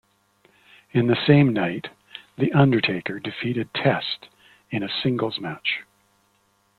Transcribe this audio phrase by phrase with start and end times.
[0.93, 1.89] In the same night,
[2.35, 4.29] The Undertaker defeated Test
[4.71, 5.81] in a singles match.